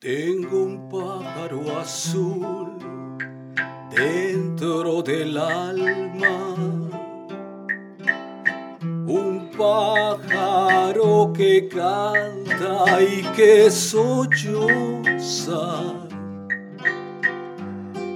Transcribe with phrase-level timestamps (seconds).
[0.00, 2.78] Tengo un pájaro azul
[3.90, 6.54] dentro del alma.
[9.08, 14.84] Un pájaro que canta y que solloza.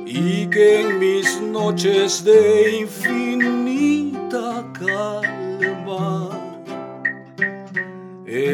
[0.06, 4.91] Y que en mis noches de infinita calma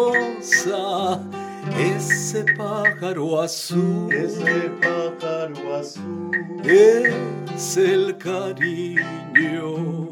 [1.78, 6.30] Ese pájaro azul, ese pájaro azul
[6.64, 10.08] es el cariño.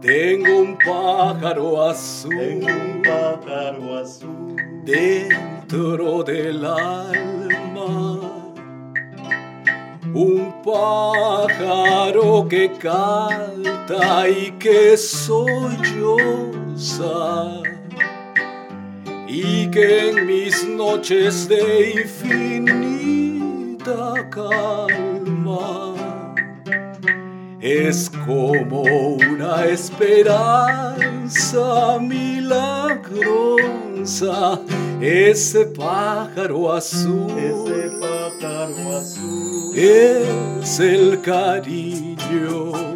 [0.00, 7.49] Tengo un pájaro azul, tengo un pájaro azul dentro del alma
[10.14, 16.40] un pájaro que canta y que solloza
[19.28, 23.08] y que en mis noches de infinita
[24.30, 25.94] calma
[27.60, 30.88] es como una esperanza
[32.00, 33.30] milagrosa.
[35.00, 42.90] Ese pájaro azul ese pájaro azul es el cariño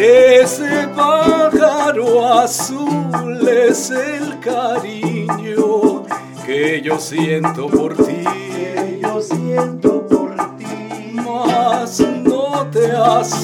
[0.00, 6.04] ese pájaro azul es el cariño
[6.46, 8.22] que yo siento por ti.
[8.24, 10.66] Que yo siento por ti.
[11.14, 13.40] Mas no te asombre.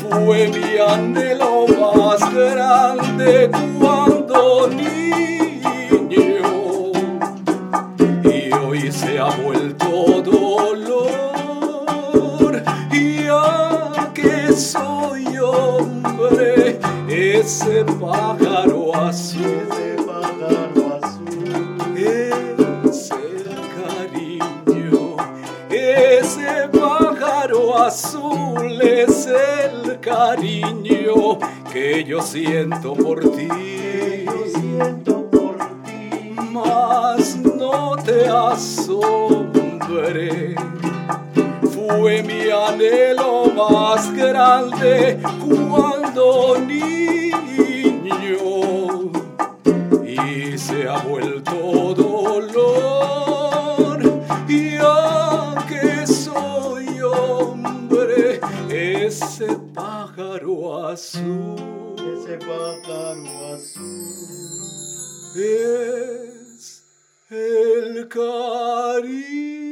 [0.00, 5.45] Fue mi anhelo más grande cuando niño
[9.06, 10.92] se ha vuelto dolor.
[12.92, 21.96] Y ya que soy hombre ese pájaro azul ese pájaro azul.
[21.96, 23.44] es el
[23.78, 25.16] cariño.
[25.70, 31.38] Ese pájaro azul es el cariño
[31.72, 33.48] que yo siento por ti
[38.06, 39.74] te asombre.
[41.74, 47.34] Fue mi anhelo más grande cuando niño
[50.04, 53.16] y se ha vuelto dolor.
[54.48, 58.40] Y aunque soy hombre,
[58.70, 61.56] ese pájaro azul
[61.96, 64.26] ese pájaro azul
[67.30, 69.65] el cariño.